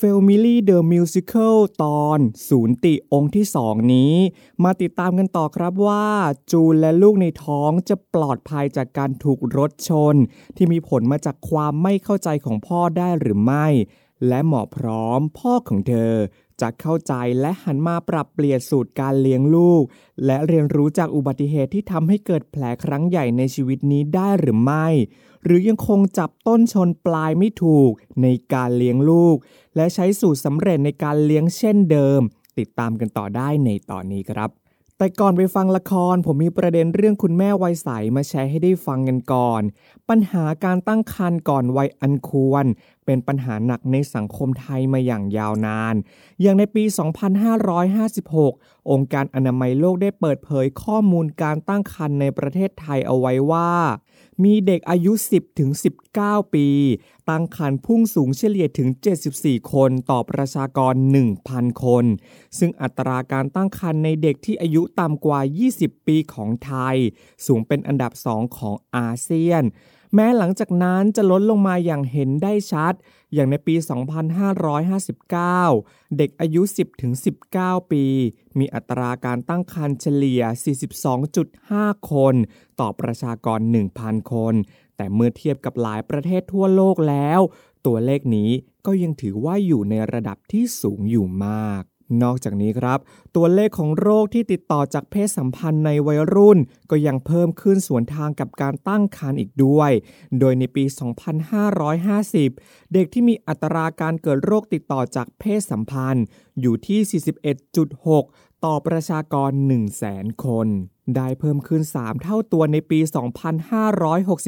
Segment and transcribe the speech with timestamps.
[0.00, 2.18] f a m i l y The Musical ตอน
[2.48, 4.14] ศูนย์ติองค์ที่สองนี้
[4.64, 6.06] มาติดตามกันต่อครับว่า
[6.52, 10.14] จูนและลูกในท้องจะปลอดภัยจากการถูกรถชน
[10.56, 13.66] ที่มีผลมาจากความไม่เข้าใจของพ่อได้หรือไม่
[14.28, 16.14] และหมอพร้อมพ่อของเธอ
[16.60, 19.82] จะเข้าใจและหันมาปรับเปลี่ยนสูตรการเลี้ยงลูก
[20.26, 24.86] และเรียนรู้จากอุบัติเหตุที่ทำให้เกิดแผลครั้งใหญ่ในชีวิตนี้ได้หรือไม่
[25.44, 29.36] หรือยังคงจับต้นชนปลายไม่ถูกในการเลี้ยงลูก
[29.76, 32.20] และใช้สูตรสำเร็จในการเลี้ยงเช่นเดิม
[32.58, 34.50] ติดตามกันต่อได้ในตอนนี้ครับ
[34.98, 39.62] แต่ก่อนไปฟังละคร ผมมีประเด็นเรื่องคุณแม่วัยใสมาแชร์ให้ได้ฟังกันก่อน
[40.08, 42.64] ปัญหาการตั้งครรภ์ก่อนวัยอันควร
[43.04, 45.94] เป็นปัญหาหนักในสังคมไทยมาอย่างยาวนาน
[46.40, 46.84] อย่างในปี
[47.66, 53.72] 2556 องค์การอนามัยโลกได้เปิดเผยข้อมูลการตั้งครรภ์ในประเทศไทยเอาไว้ว่า
[54.44, 55.70] มีเด็กอายุ 10 ถึง
[56.12, 56.66] 19 ปี
[57.28, 58.88] ตั้งครรภ์พุ่งสูงเฉลี่ยถึง
[59.30, 60.94] 74 คนต่อประชากร
[61.38, 62.04] 1,000 คน
[62.58, 65.40] ซึ่งอัตราการตั้งครรภ์ในเด็กที่อายุต่ำกว่า
[65.74, 66.96] 20 ปีของไทย
[67.46, 69.62] สูงเป็นอันดับ 2 ของอาเซียน
[70.14, 72.94] แม้หลังจากนั้นจะลดลงมาอย่างเห็นได้ชัด
[73.34, 73.74] อย่างในปี
[74.56, 76.62] 2559 เด็กอายุ
[77.26, 78.04] 10-19 ปี
[78.58, 80.42] มีอัตราการตั้งครรภ์เฉลี่ย
[81.26, 82.34] 42.5 คน
[82.80, 83.60] ต่อประชากร
[83.96, 84.54] 1,000 คน
[84.96, 87.40] แต่เมื่อเทียบกับหลายประเทศทั่วโลกแล้ว
[87.86, 88.50] ตัวเลขนี้
[88.86, 91.82] ก็ยังถือว่าอยู่ในระดับที่สูงอยู่มาก
[92.22, 92.98] นอกจากนี้ครับ
[93.36, 96.58] ตัวเลขของโรคที่ติดต่อจากเพศสัมพันธ์ในวัยรุ่น
[96.90, 99.90] ก็ยังเพิ่มขึ้นสวนทางกับการตั้งครรภ์อีกด้วย
[100.38, 100.84] โดยในปี
[101.68, 106.24] 2550 เด็กที่มีอัตราการเกิดโรคติดต่อจากเพศสัมพันธ์
[106.60, 107.22] อยู่ที่
[107.88, 109.50] 41.6 ต่อประชากร
[109.96, 110.68] 100,000 คน
[111.16, 112.98] ได้เพิ่มขึ้น 3 เท่าตัวในปี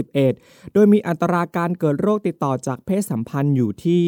[0.02, 4.04] 2561 โดยมีอัตราการเกิดโรคติดต่อจากเพศสัมพันธ์อยู่ที่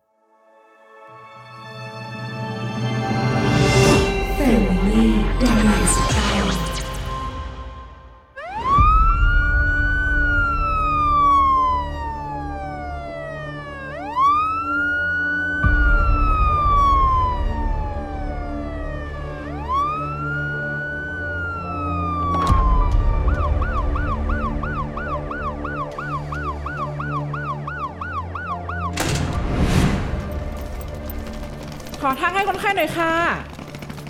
[32.77, 33.13] ห้คนไข้หน่อยค่ะ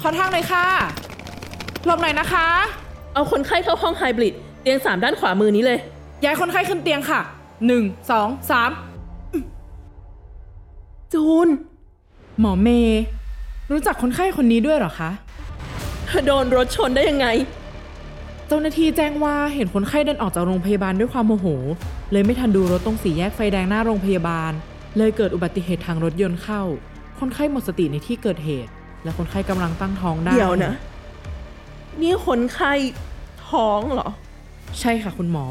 [0.02, 0.66] ขอทางหน่อยค่ะ
[1.86, 2.48] หลบหน่อยนะคะ
[3.14, 5.80] เอาคนไข้เข้าห้องไฮบริดเตียงสามด้านขวามือนี้เลย
[6.24, 7.20] ย้ายคนไข้ขึ้นเตียงค่ะ
[7.68, 8.72] หนึ่งสองสาม
[11.14, 11.48] จูน
[12.40, 13.02] หมอเมย์
[13.72, 15.12] รู้จักคนไข้คนนี้ด้วยเหรอคะ
[16.08, 17.28] เธอโดนรถชนได้ยังไง
[18.48, 21.46] เจ้าหน้าที่แจ้งว่าเห็นคนไข้เดินออกจากโรงพยาบาลด้วยความโมโห
[22.12, 24.52] เลยไม่ทันดูรถตรงสี่แยกไฟแดงหน้าโรงพยาบาล
[24.98, 26.62] เลยเกิดอุบัติเหตุทางรถยนต์เข้า
[27.20, 28.72] คนไข้หมดสติในที่เกิดเหตุ
[29.04, 30.74] และคนไข้กำลังตั้งท้องได้ เดี๋ยวนะ
[32.02, 32.74] นี่คนไข้
[33.50, 34.10] ท้องเหรอ
[34.80, 35.46] ใช่ค่ะคุณหมอ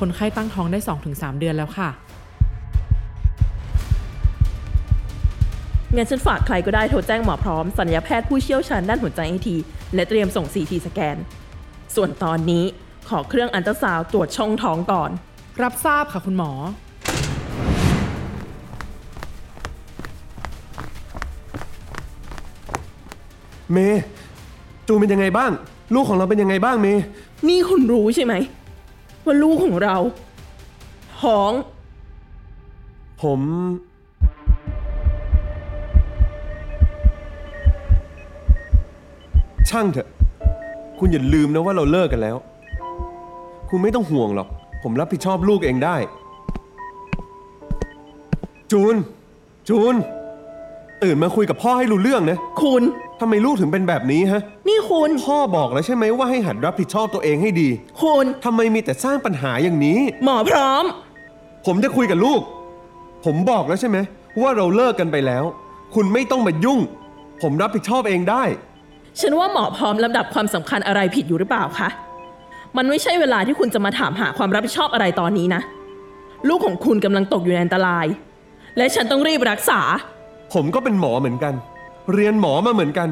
[0.00, 0.78] คนไข้ตั้งท้องได้
[1.10, 1.88] 2-3 เดือนแล้วค่ะ
[5.94, 9.56] งั้นฉันฝากใครก็ได้โทรแจ้งหมอพร้อม สัญญาแพทย์ผู้เชี่ยวชาญด้านหัวใจให้ที
[9.94, 11.16] และเตรียมส่ง CT สแกน
[11.94, 12.64] ส่วนตอนนี้
[13.08, 15.10] ขอเครื่องอันตราซาวด์ตรวจช่องท้องก่อน
[15.62, 16.52] รับทราบค่ะคุณหมอ
[23.72, 24.02] เมย์
[24.86, 25.50] จูนเป็นยังไงบ้าง
[25.94, 27.02] ลูกของเราเป็นยังไงบ้างเมย์
[27.48, 28.34] นี่คุณรู้ใช่ไหม
[29.24, 29.96] ว่าลูกของเรา
[31.20, 31.52] ท้อง
[33.22, 33.40] ผม
[39.70, 40.08] ช่างเถอะ
[40.98, 42.36] คุณอย่าลืมนะว่าเราเลิกกันแล้ว
[43.68, 44.48] คุณไม่ต้องห่วงหรอก
[44.82, 45.96] ผมรับผิดชอบลูกเองได้
[48.72, 48.94] จูน
[49.68, 49.94] จูน
[51.02, 52.82] ตื่นมาคุยกับพ่อให้รู้เรื่องนะ คุณ
[53.20, 57.68] ทำไมลูกถึงเป็นแบบนี้ฮะ นี่คุณ พ่อบอกแล้วใช่ไหมว่าให้หัดรับผิดชอบตัวเองให้ดี
[58.02, 60.84] คุณ ทำไมมีแต่สร้างปัญหาอย่างนี้ หมอพร้อม
[61.66, 62.40] ผมจะคุยกับลูก
[63.24, 63.98] ผมบอกแล้วใช่ไหม
[64.40, 65.44] ว่าเราเลิกกันไปแล้ว
[65.94, 66.80] คุณไม่ต้องมายุ่ง
[67.42, 68.42] ผมรับผิดชอบเองได้
[69.20, 71.88] ฉันว่าหมอพร้อมลำดับความสำคัญอะไรผิดอยู่หรือเปล่าคะ
[72.76, 75.62] มันไม่ใช่เวลาที่คุณจะมาถามหาความรับผิดชอบอะไรตอนนี้นะ
[76.48, 78.06] ลูกของคุณกำลังตกอยู่ในอันตราย
[78.76, 79.80] และฉันต้องรีบรักษา
[80.54, 81.54] ผมก็เป็นหมอเหมือนกัน
[82.14, 83.08] เรียนหมอมาเหมือนกัน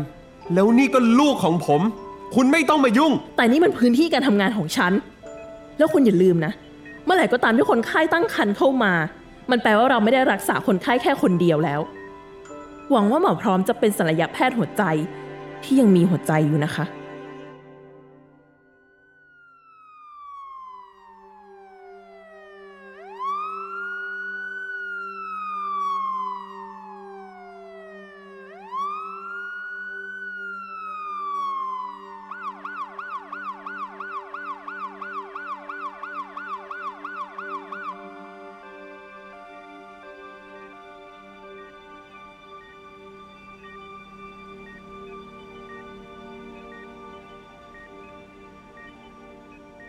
[0.55, 1.81] แล้วนี่ก็ลูกของผม
[2.35, 4.93] คุณไม่ต้องมายุ่ง แต่นี่มันพื้นที่การทำงานของฉัน
[5.79, 6.53] แล้วคุณอย่าลืมนะ
[7.05, 8.93] เมื่อไหร่ก็ตามที่คนไข้ตั้งครรภ์เข้ามา
[9.51, 11.81] มันแปลว่าเราไม่ได้รักษาคนไข้แค่คนเดียวแล้ว
[12.91, 14.83] หวังว่าหมอพร้อมจะเป็นศัลยแพทย์หัวใจ
[15.65, 16.85] ที่ยังมีหัวใจอยู่นะคะ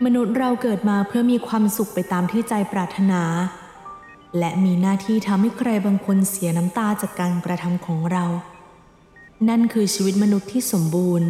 [0.04, 3.22] มนุษย์เราเกิดมาเพื่อมีความสุขไปตามที่ใจปรารถนา
[4.38, 8.24] และมีหน้าที่ทำให้ใครบางคนเสียน้ำตาจากการกระทำของเรา
[9.48, 11.28] นั่นคือชีวิตมนุษย์ที่สมบูรณ์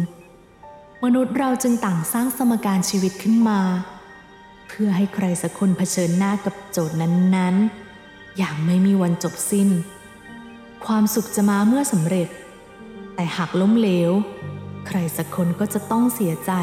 [1.03, 3.59] มนุษย์เราจึงต่างสร้างสมการชีวิตขึ้นมา
[4.67, 9.69] เพื่อให้ใครสักคนเผชิญหน้ากับโจทย์นั้นๆ อย่างไม่มีวันจบสิ้น
[10.85, 12.27] ความสุขจะมาเมื่อสำเร็จ
[13.15, 14.11] แต่หากล้มเหลว
[14.87, 16.53] ใครสักคนก็จะต้องเสียใจ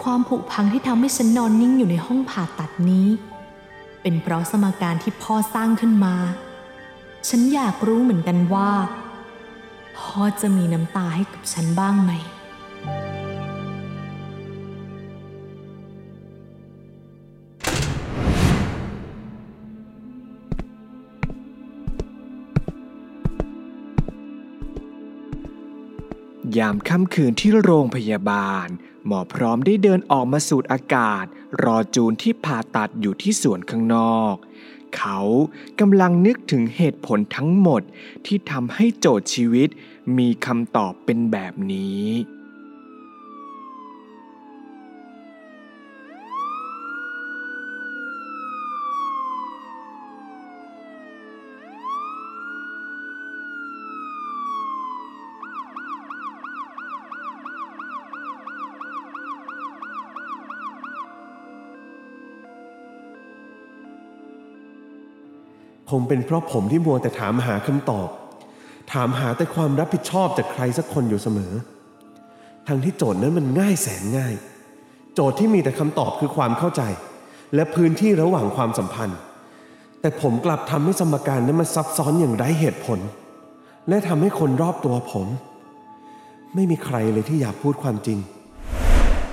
[0.00, 3.08] ความผุพังที่ทำให้ฉันนอนนิ่งอยู่ในห้องผ่าตัดนี้
[4.02, 6.14] เป็นเพราะสมการที่พ่อสร้างขึ้นมา
[7.28, 8.70] ฉันอยากรู้เหมือนกันว่า
[9.96, 12.12] พ่อจะมีน้ำตาให้กับฉันบ้างไหม
[26.58, 28.68] ยามค่ำคืนที่โรงพยาบาล
[29.06, 31.24] หมอพร้อมได้เดินออกมาสูดอากาศ
[31.62, 34.34] รอจูนที่ผ่าตัดอยู่ที่สวนข้างนอก
[34.96, 35.18] เขา
[35.80, 37.82] กำลังนึกถึงเหตุผลทั้งหมด
[38.26, 39.68] ที่ทำให้โจทย์ชีวิต
[40.18, 42.04] มีคำตอบเป็นแบบนี้
[65.92, 68.08] คงเป็นเพราะผมที่มัวแต่ถามหาคำตอบ
[68.92, 71.52] ถามหาแต่ความรับผิดชอบจากใครสักคนอยู่เสมอ
[72.68, 74.34] ทั้งที่โจทย์นั้นมันง่ายแสนง่าย
[75.14, 76.82] โจทย์ที่มีแต่คำตอบคือความเข้าใจ
[77.54, 79.18] และพื้นที่ระหว่างความสัมพันธ์
[80.00, 82.98] แต่ผมกลับทำให้สมการนั้นมันซับซ้อนอย่างไร้เหตุผล
[83.88, 85.26] และทำให้คนรอบตัวผม
[86.54, 88.18] ไม่มีใครเลยที่อยากพูดความจริง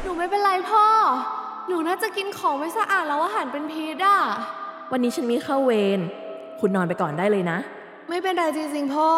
[0.03, 0.85] หนูไม่เป็นไรพ่อ
[1.67, 4.17] หนูน่าจะกินของไม่สะอาดแล้วอาหารเป็นพิษอะ
[4.91, 5.99] วันนี้ฉันมีเข้าเวร
[6.61, 7.57] คุณนอนไปก่อนได้เลยนะ
[8.09, 9.09] ไม่เป็นไรจริงๆพ่อ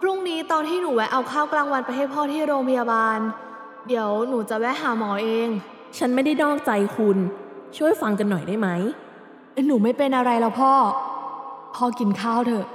[0.00, 3.18] พรุ่งนี้ตอนที่หนูแวะเอาข้าวกลางวันไปให้พ่อที่โรงพยาบาล
[3.88, 5.48] เดี๋ยวหนูจะแวะหาหมอเอง
[5.98, 7.18] ฉันไม่ได้นอกใจคุณ
[7.76, 8.68] ช่วยฟังกันหน่อยได้ไหม
[9.66, 10.72] หนูไม่เป็นอะไรแล้วพ่อ
[11.74, 12.66] พ่อกินข้าวเถอะ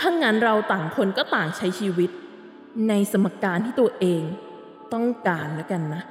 [0.00, 2.10] ถ้างั้นเราต่างคนก็ต่างใช้ชีวิต
[2.88, 4.22] ในสมการที่ตัวเอง
[4.92, 6.02] ต้องการแล้วกันนะ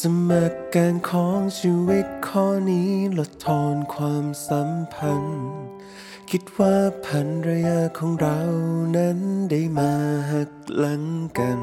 [0.00, 0.30] สม
[0.74, 5.46] การของชีวิตข้อนี้ลดทอนความสัมพันธ์
[6.30, 8.40] คิดว่าพันรยาของเรา
[8.96, 9.18] นั้น
[9.50, 9.92] ได้มา
[10.30, 11.02] หักหลัง
[11.38, 11.60] กัน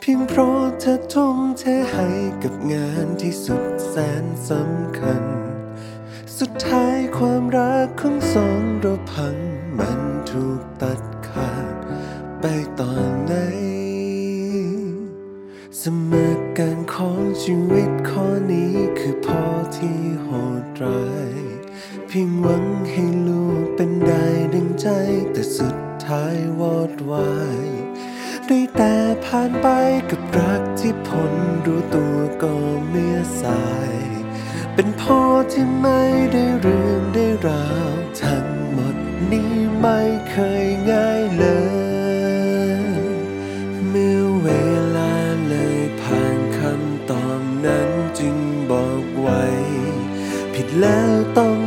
[0.00, 1.62] เพียงเพราะเธอทุ่มเท
[1.92, 2.08] ให้
[2.42, 5.22] กับงานที่สุดแสนสำคัญ
[6.38, 9.36] สุดท้ายความรักของสองเราพัง
[9.78, 11.74] มันถูกตัดขาด
[12.40, 12.44] ไป
[12.80, 13.34] ตอนไหน
[15.86, 16.14] สม
[16.58, 19.44] การของชีวิตข้อนี้คือพ่อ
[19.76, 20.28] ที่โห
[20.62, 21.34] ดร้าย
[22.08, 24.88] เพียงหวังให้ลูกเป็นได้ดังใจ
[25.32, 27.32] แต่สุดท้ายวอดวา
[27.66, 27.68] ย
[28.46, 29.66] ได้แต่ผ่านไป
[30.10, 31.32] กับรักที่พ้น
[31.66, 32.54] รู้ตัวก็
[32.88, 33.94] เมื่อสาย
[34.74, 35.20] เป็นพ่อ
[35.52, 38.96] ที่ไม่ได้เรื่องได้ราวทั้งหมด
[39.30, 41.46] นี้ไม่เคยง่ายเล
[41.90, 41.91] ย
[50.80, 51.61] แล้วต้อง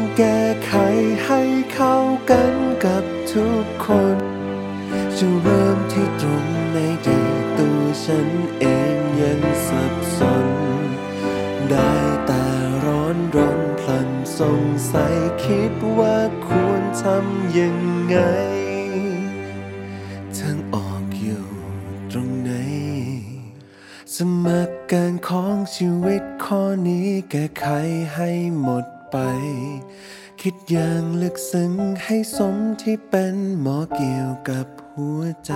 [32.89, 35.53] ที่เป็นหมอเกี่ยวกับหัวใจ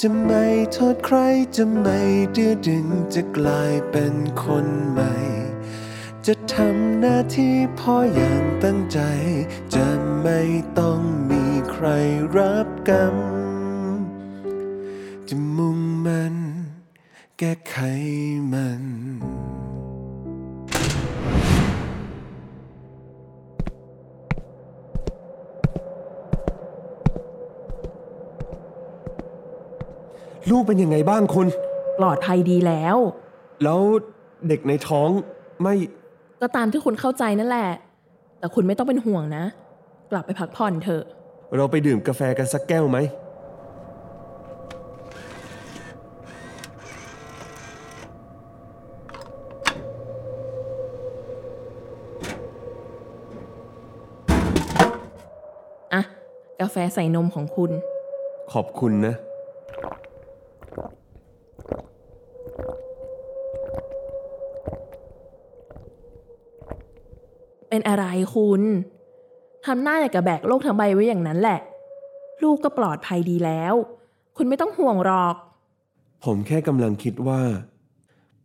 [0.00, 1.18] จะไม่โทษใคร
[1.56, 2.00] จะไม่
[2.36, 5.12] ดื้อดึงจะกลายเป็นคนใหม่
[6.26, 9.00] จะทำหน้าที่พ่ออย่างตั้งใจ
[9.76, 9.88] จะ
[10.22, 10.40] ไม่
[10.78, 11.86] ต้องมีใคร
[12.36, 13.16] รับกรรม
[15.28, 16.34] จะมุ่งมัน
[17.38, 17.76] แก้ไข
[18.52, 18.82] มัน
[30.50, 31.46] ลูกเป็นยังไงบ้างคุณ
[31.98, 32.96] ปลอดภัยดีแล้ว
[33.64, 33.80] แล้ว
[34.48, 35.08] เด็กในท้อง
[35.62, 35.74] ไม่
[36.40, 37.68] ก็ตามที่คุณเข้าใจนั่นแหละ
[38.38, 39.44] แต่คุณไม่ต้องเป็นห่วงนะ
[40.10, 41.04] กลับไปพักผ่อนเถอะ
[41.56, 42.98] เราไปดื่มกาแฟกันสักแก้วไหม
[55.94, 56.02] อะ
[56.60, 57.70] กาแฟใส่นมของคุณ
[58.52, 59.14] ขอบคุณนะ
[67.74, 68.62] เป็นอะไรคุณ
[69.66, 71.60] ทำหน้าอย่างกับแบกโลกทั้งใบไว้อย่างนั้นแหละ
[72.42, 73.74] ลูกก็ปลอดภัยดีแล้ว
[74.36, 75.34] คุณไม่ต้องห่วงหรอก
[76.24, 77.40] ผมแค่กำลังคิดว่า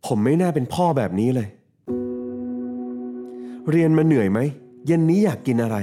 [0.05, 1.47] ผมไม่น่าเป็นพ่อแบบนี้เลย
[3.69, 4.39] เรียนมาเหนื่อยไหม
[4.87, 5.77] เย็นนี้อยากกินอะไร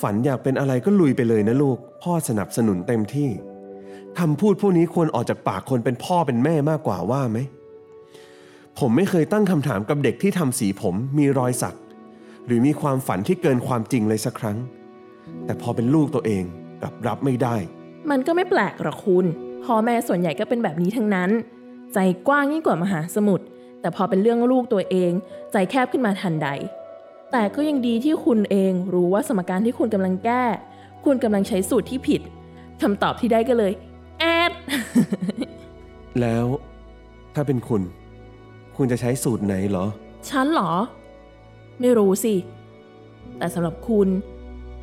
[0.00, 3.30] ฝันอยากเป็นอะไรก็ลุยไปเลยนะลูก พ่อสนับสนุนเต็มที่
[4.18, 7.38] คำพูดพวกนี้ควรออกจากปากคนเป็นพ่อเป็นแม่มากกว่าว่าไหม
[8.78, 11.76] ผมไม่เคยตั้งคำถามกับเด็กที่ทำสีผมมีรอยสัก
[12.46, 14.58] หรือมีความฝันที่เกินความจริงเลยสักครั้ง
[15.44, 16.44] แต่พอเป็นลูกตัวเอง
[16.80, 17.56] กลับรับไม่ได้
[18.10, 19.26] มันก็ไม่แปลกหรอกคุณ
[19.64, 21.30] พ่อแม่ส่วนใหญ่ก็เป็นแบบนี้ทั้งนั้น
[21.94, 21.98] ใจ
[22.28, 23.44] กว้างยิ่งกว่ามหาสมุทร
[23.80, 25.12] แต่พอเป็นเรื่องลูกตัวเอง
[25.52, 26.48] ใจแคบขึ้นมาทันใด
[27.32, 30.44] แต่ก็ยังดีที่คุณเองรู้ว่าสมการที่คุณกำลังแก้
[31.04, 32.20] คุณกำลังใช้สูตรที่ผิด
[32.82, 33.72] คำตอบที่ได้ก็เลย
[34.20, 34.52] แอด
[36.20, 36.46] แล้ว
[37.34, 37.82] ถ้าเป็นคุณ
[38.76, 39.86] คุณจะใช้สูตรไหนเหรอ
[40.28, 40.72] ฉันเหรอ
[41.80, 42.34] ไม่รู้สิ
[43.38, 44.08] แต่สำหรับคุณ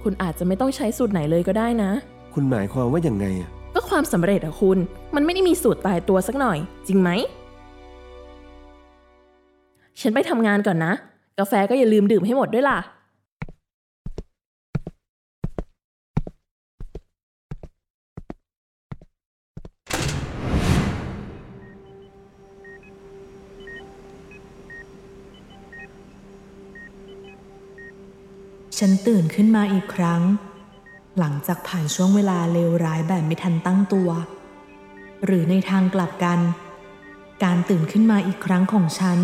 [0.03, 1.91] คุณอาจจะไม่ต้องใช้สูตรไหนเลยก็ได้นะ
[2.33, 4.77] คุณหมายความว่าอย่างไงอะก็ความสำเร็จอะคุณ
[5.15, 6.57] มันไม่ได้มีสูตรตายตัวสักหน่อย
[6.87, 7.09] จริงไหม
[10.01, 10.93] ฉันไปทำงานก่อนนะ
[11.39, 12.79] กาแฟก็อย่าลืมดื่มให้หมดด้วยล่ะ
[28.79, 30.21] ฉันตื่นขึ้นมาอีกครั้ง
[31.19, 34.09] หลังจากผ่านช่วงเวลาเลวร้ายแบบไม่ทันตั้งตัว
[35.25, 36.39] หรือในทางกลับกัน
[37.43, 39.19] การตื่นขึ้นมาอีกครั้งของฉัน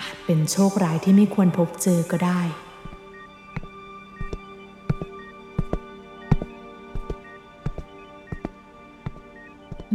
[0.00, 2.40] อาจเป็นโชคร้ายที่ไม่ควรพบเจอก็ได้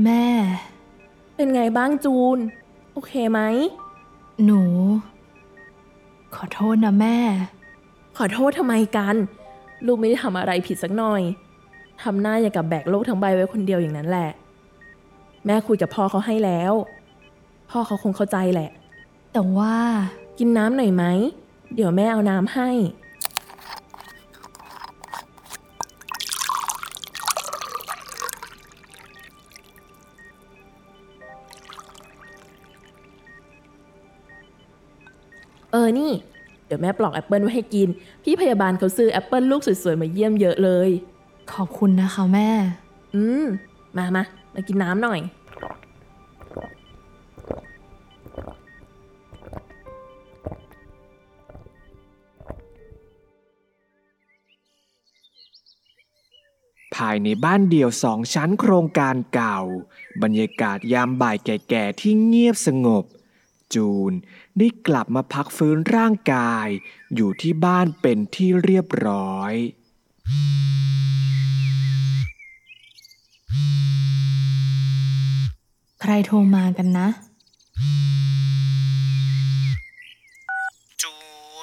[0.03, 0.27] แม่
[1.35, 2.37] เป็นไงบ้างจูน
[2.93, 3.39] โอเคไหม
[4.45, 4.61] หนู
[6.35, 7.17] ขอโทษนะแม่
[8.17, 9.15] ขอโทษทำไมกัน
[9.85, 11.21] ลูกไม่ได้ทำอะไรผิดสักหน่อย
[12.03, 14.29] ทำหน้าอย่างกับแบกโลกทั้งใบไว้คนเดียวอย่างนั้นแหละ
[15.45, 16.73] แม่คุยกับพ่อเขาให้แล้ว
[17.69, 18.69] พ่อเขาคงเข้าใจแหละ
[19.33, 19.75] แต่ว่า
[20.39, 21.03] กินน้ำหน่อยไหม
[21.75, 22.69] เดี๋ยวแม่เอาน้ำให้
[35.71, 36.11] เออนี่
[36.67, 37.87] เดี๋ยวแม่ปลอกแอปเปิลไว้ให้กิน
[38.23, 40.89] พี่พยาบาลเขาซื้อแอปเปิลลูกสวยๆมาเยี่ยมเยอะเลย
[41.53, 42.49] ขอบคุณนะคะแม่
[43.15, 43.45] อืม
[43.97, 45.21] มามามากินน้ำหน่อย
[56.95, 59.59] ภายในบ้านเดี่ยวสองชั้นโครงการเก่า
[60.21, 63.03] บรรยากาศยามบ่ายแก่ๆที่เงียบสงบ
[63.75, 64.11] จูน
[64.57, 66.67] ได้กลับมาพักฟื้นร่างกาย
[67.15, 69.53] อยู่ที่บ้านเป็นที่เรียบร้อย
[76.01, 77.07] ใครโทรมากันนะ
[81.01, 81.15] จู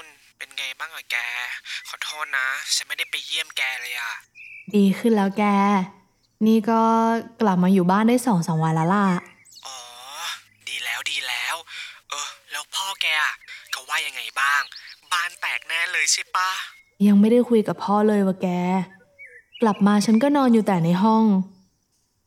[0.03, 0.05] น
[0.39, 1.17] เป็นไงบ้างอะแก
[1.89, 4.13] ขอโทษนะ ฉันไม่ได้ไปเยี่ยมแกเลยอะ
[4.75, 5.45] ดีขึ้นแล้วแก
[6.47, 6.83] นี่ก็
[7.41, 9.07] กลับมาอยู่บ้านได้สองสามวันแล้วล่ะ
[9.67, 9.77] อ๋อ
[10.69, 11.70] ดีแล้วดีแล้วเออแล้ว
[12.81, 13.35] พ่อแกอะ
[13.73, 14.63] เขาว่ายังไงบ้าง
[15.13, 16.51] บ้านแตกแน่เลยใช่ปะ
[17.07, 18.49] ยังไม่ได้คุยกับพ่อเลยว่าแก
[19.63, 21.25] กลับมาฉันก็นอนอยู่แต่ในห้อง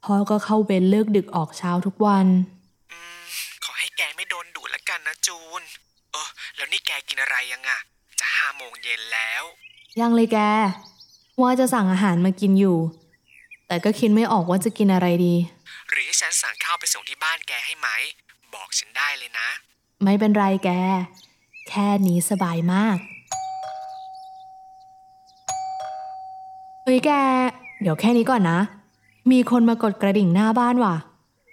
[0.03, 2.27] พ่อก็เข้าเวรเลิกดึกออกเช้าทุกวัน
[2.91, 3.23] อืม
[3.63, 5.61] ขอให้แกไม่โดนดูดละกันนะจูน
[6.11, 7.79] เออ แล้วนี่แกกินอะไรยังอะ
[8.19, 9.43] จะห้าโมงเย็นแล้ว
[9.99, 10.37] ยังเลยแก
[11.41, 12.77] ว่าจะสั่งอาหารมากินอยู่
[13.67, 15.35] แต่ก็คิดไม่ออกว่าจะกินอะไรดี
[15.89, 17.89] หรือให้ฉันสั่งข้าวไปส่งที่บ้านแกให้ไหม
[18.53, 19.49] บอกฉันได้เลยนะ
[20.03, 20.69] ไม่เป็นไรแก
[21.69, 22.97] แค่นี้สบายมาก
[26.83, 27.11] เฮ้ยแก
[27.81, 28.59] เดี๋ยวแค่นี้ก่อนนะ
[29.31, 30.95] มีคนมากดกระดิ่งหน้าบ้านว่ะ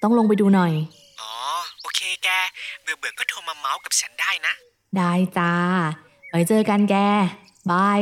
[0.03, 0.73] ต้องลงไปดูหน่อย
[1.21, 1.33] อ๋อ
[1.83, 2.29] โอเคแก
[2.83, 4.55] เบื่อเบื่อๆก็โทรมาเมาส์กับฉันได้นะ
[4.97, 5.53] ได้จ้า
[6.29, 6.97] ไว้เจอกันแก
[7.71, 8.01] บาย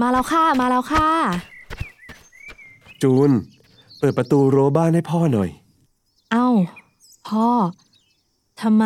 [0.00, 1.08] มาแล้วค่ะ มาแล้วค่ะ
[3.04, 3.30] จูน
[3.98, 5.50] เปิดประตูรั้วบ้านให้พ่อหน่อย
[6.32, 6.48] เอ้า
[7.28, 7.48] พ่อ
[8.62, 8.84] ทำไม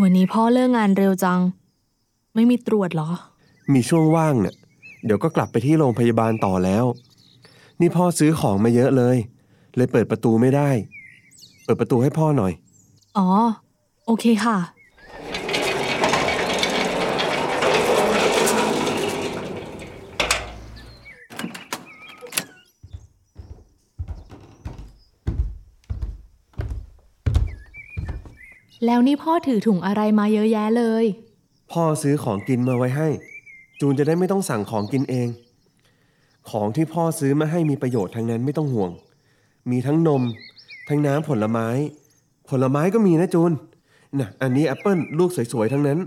[0.00, 1.40] วันนี้พ่อเลิกงานเร็วจัง
[2.34, 3.10] ไม่มีตรวจเหรอ
[3.72, 4.54] มีช่วงว่างเนี่ย
[5.04, 6.84] เดี๋ยวก็กลับไปที่โรงพยาบาลต่อแล้ว
[7.80, 9.16] นี่พ่อซื้อของมาเยอะเลย
[9.76, 10.68] เลยเปิดประตูไม่ได้
[11.64, 12.52] เปิดประตูให้พ่อหน่อย
[13.18, 13.28] อ๋อ
[14.06, 14.56] โอเคค่ะ
[28.84, 31.04] แล้วนี่พ่อถือถุงอะไรมาเยอะแยะเลย
[31.72, 33.08] พ่อซื้อของกินมาไว้ให้
[33.80, 35.28] จูนจะได้ไม่ต้องสั่งของกินเอง
[36.50, 38.90] ของที่พ่อซื้อมาให้มีประโยชน์ทั้งนั้นไม่ต้องห่วง
[39.70, 40.22] มีทั้งนม
[40.88, 41.68] ทั้งน้ำผลไม้
[42.50, 43.52] ผลไม้ก็มีนะจูน
[44.18, 45.98] น่ะอันนี้แอปเปิลลูกสวยๆทั้งนั้น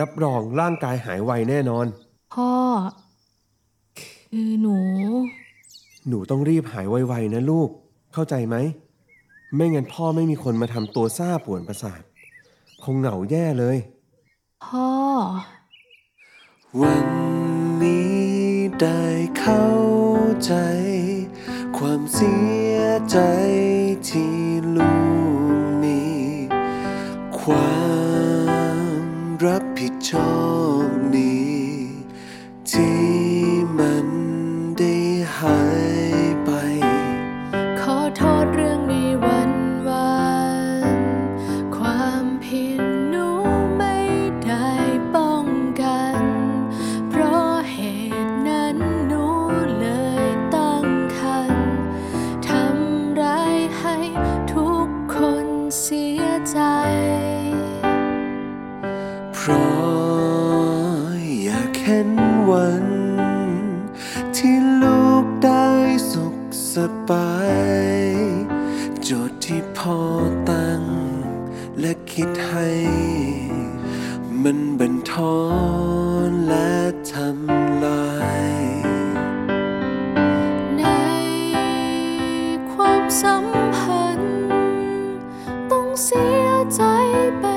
[0.00, 1.86] รับรองร่างกายหายไวแน่นอน
[2.34, 2.52] พ่อ
[4.30, 4.78] คือหนู
[6.08, 7.68] หนูต้องรีบหายไวๆนะลูก
[8.14, 8.56] เข้าใจไหม
[9.54, 12.02] ไม่งั้นพ่อไม่มีคนมาทำตัวซ่าป่วนประสาท
[12.82, 13.78] คงเหงาแย่เลย
[14.64, 14.90] พ่อ
[16.80, 17.08] วัน
[17.82, 18.20] นี้
[18.80, 19.04] ได้
[19.38, 19.66] เข้า
[20.44, 20.52] ใจ
[21.76, 22.34] ความเสี
[22.74, 22.76] ย
[23.10, 23.18] ใจ
[24.08, 24.36] ที่
[24.76, 24.92] ลู
[25.50, 26.02] กมี
[27.38, 27.80] ควา
[29.02, 29.04] ม
[29.44, 30.45] รับผิดชอบ
[86.74, 87.55] สี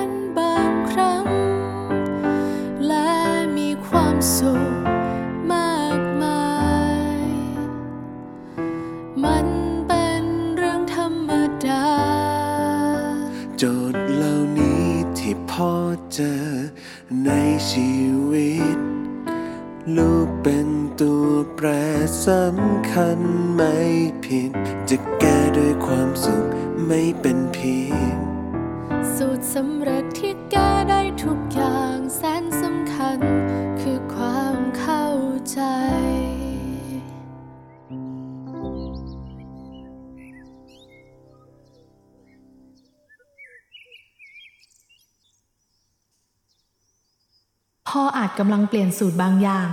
[47.96, 49.68] พ่ออาจกำลังเปลี่ยนสูตรบางอย่าง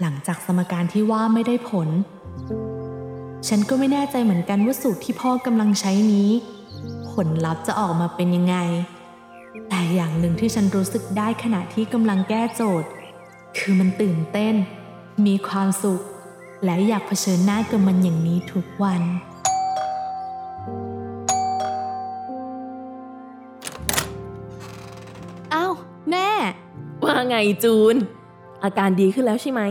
[0.00, 1.88] หลังจากสมการที่ว่าไม่ได้ผล
[3.48, 6.30] ฉันก็ไม่แน่ใจเหมือนกันว่าสูตรที่พ่อกำลังใช้นี้
[7.12, 8.56] ผลลัพธ์จะออกมาเป็นยังไง
[9.68, 12.88] แต่อย่างหนึ่งที่ฉันรู้สึกได้ขณะที่กำลังแก้โจทย์
[13.58, 14.54] คือมันตื่นเต้น
[15.26, 16.00] มีความสุข
[16.64, 19.02] และอยากเผชิญหน้ากับมันอย่างนี้ทุกวัน
[27.28, 27.94] ไงจูน
[28.64, 29.62] อาการดีขึ้นแล้วใช่ไหม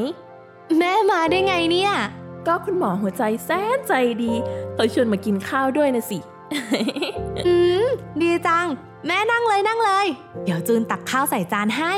[0.77, 1.93] แม่มาได้ไงเนี่ย
[2.47, 4.33] ก็คุณหมอหัวใจแสนใจดี
[4.73, 6.19] เขาชวนมากินข้าวด้วยนะสิ
[7.47, 7.87] อืม
[8.21, 8.67] ดีจัง
[9.07, 10.05] แม่นั่งเลยนั่งเลย
[10.43, 11.93] เดี๋ยวจูนตักข้าวใส่จานให้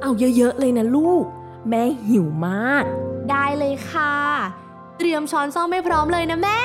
[0.00, 1.24] เอาเยอะๆเลยนะลูก
[1.68, 2.84] แม่หิวมาก
[3.30, 4.14] ได้เลยค่ะ
[4.98, 6.60] เตรียมช้อนซ่อมไม่พร้อมเลยนะแม่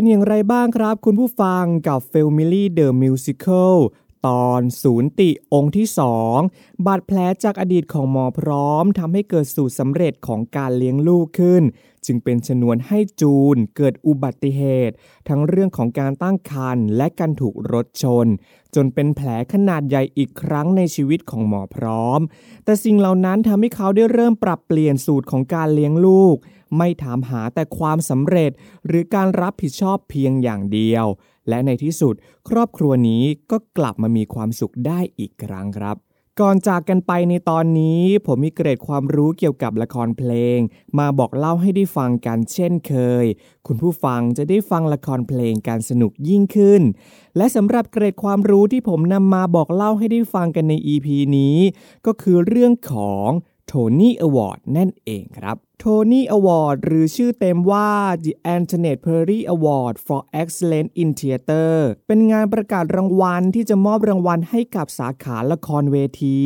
[0.00, 3.74] เป็นอย่างไรบ้างครับ คุณผู้ฟังกับ f a m i l y The Musical
[4.26, 6.38] ตอนศูนย์ติองค์ที่สอง
[6.86, 11.62] บาดแผลจากอดีตของหมอพร้อมทำให้เกิดสูตรสำเร็จของการเลี้ยงลูกขึ้น
[12.06, 14.94] จึงเป็นชนวนให้จูนเกิดอุบัติเหตุ
[15.28, 18.26] ทั้งเรื่องของการตั้งครรภ์และการถูกรถชน
[18.74, 22.20] จนเป็นแผลขนาดใหญ่อีกครั้งในชีวิตของหมอพร้อม
[22.64, 26.36] แต่สิ่งเหล่านั้นทำให้เขาได้เริ่มปรับเปลี่ยนสูตรของการเลี้ยงลูก
[26.76, 28.50] ไม่ถามหาแต่ความสำเร็จ
[28.86, 31.06] หรือการรับผิดชอบเพียงอย่างเดียว
[31.48, 32.14] และในที่สุด
[32.48, 35.98] ครอบครัวนี้ก็กลับมามีความสุขได้อีกครั้งครับ
[36.40, 40.58] ก่อนจากกันไปในตอนนี้ ผมมีเกร็ดความรู้เกี่ยวกับละครเพลง
[40.98, 43.24] มาบอกเล่าให้ได้ฟังกันเช่นเคย
[43.66, 46.82] คุณผู้ฟังจะได้ฟังละครเพลงการสนุกยิ่งขึ้น
[47.36, 51.56] และสำหรับเกร็ดความรู้ที่ผมนำมาบอกเล่าให้ได้ฟังกันใน EP นี้
[52.06, 53.28] ก็คือเรื่องของ
[53.72, 57.90] โทนี่อวอร์ดนั่นเองครับโทนี่อวอร์ดหรือชื่อเต็มว่า
[58.24, 61.72] The Antoinette Perry Award for Excellence in Theater
[62.08, 66.38] เป็นงานประกาศรางวัลที่จะมอบรางวัลให้กับสาขาละครเวที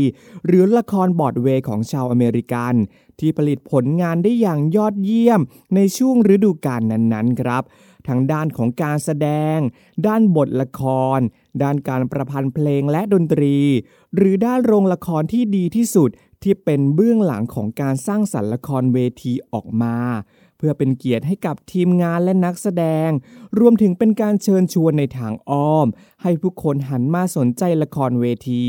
[0.47, 2.75] หรือละครบอร์ดเวย์ของชาวอเมริกัน
[3.19, 5.41] ที่ผลิตผลงานได้อย่างยอดเยี่ยม
[5.75, 7.65] ในช่วงฤดูกาลนั้นๆครับ
[8.09, 9.59] ทั้งด้านของการแสดง
[10.07, 10.83] ด้านบทละค
[11.17, 11.19] ร
[11.63, 13.57] ด้านการประพันธ์เพลงและดนตรี
[14.17, 16.11] หรือด้านโรงละครที่ดีที่สุด
[16.45, 19.97] ที่เป็นเบื้องหลังของการสร้างสรรค์ละครเวทีออกมา
[20.59, 23.11] เพื่อเป็นเกียรติให้กับทีมงานและนักแสดง
[23.59, 25.87] รวมถึงเป็นการเชิญชวนในทางอ้อม
[26.23, 28.65] ให้ผู้คนหันมาสนใจละครเวที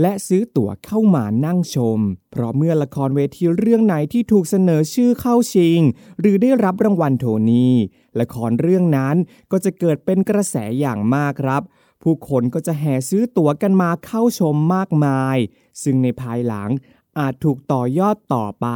[0.00, 1.98] และซื้อตั๋วเข้ามานั่งชม
[2.32, 5.80] เพราะเมื่อละครเวทีเรื่องไหนที่ถูกเสนอชื่อเข้าชิง
[6.20, 7.74] หรือได้รับรางวัลโทนี่
[8.20, 9.16] ละครเรื่องนั้น
[9.50, 11.62] ก็จะเกิดเป็นกระแสอย่างมากครับ
[12.02, 15.36] ผู้คนก็จะแห่ซื้อตั๋วกันมาเข้าชมมากมาย
[15.82, 16.70] ซึ่งในภายหลัง
[17.18, 18.66] อาจถูกต่อยอดต่อไป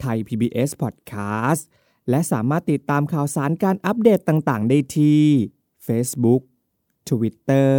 [0.04, 1.62] Thai PBS Podcast
[2.10, 5.24] และสามารถติดตามข่าวสารการอัปเดตต่างๆ ได้ที่
[5.86, 6.42] Facebook
[7.08, 7.72] Twitter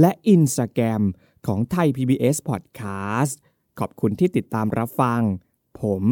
[0.00, 1.02] และ Instagram
[1.46, 3.34] ของ Thai PBS Podcast
[3.78, 5.20] ขอบคุณที่ติดตามรับฟัง
[5.80, 6.02] ผม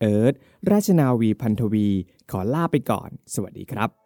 [0.00, 0.34] เอิร์ธ
[0.70, 1.88] ราชนาวีพันธวี
[2.30, 4.05] ขอลาไปก่อน สวัสดีครับ